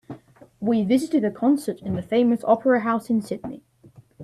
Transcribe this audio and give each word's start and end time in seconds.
We 0.59 0.81
visited 0.83 1.23
a 1.23 1.29
concert 1.29 1.79
in 1.79 1.93
the 1.95 2.01
famous 2.01 2.43
opera 2.43 2.79
house 2.79 3.11
in 3.11 3.21
Sydney. 3.21 3.61